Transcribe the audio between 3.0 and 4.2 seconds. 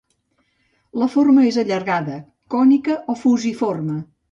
o fusiforme.